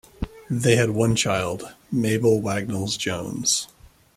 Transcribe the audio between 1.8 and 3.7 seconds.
Mabel Wagnalls Jones.